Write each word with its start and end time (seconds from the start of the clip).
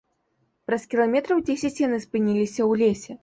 Праз 0.69 0.85
кіламетраў 0.93 1.43
дзесяць 1.49 1.81
яны 1.87 2.01
спыніліся 2.05 2.61
ў 2.69 2.83
лесе. 2.83 3.19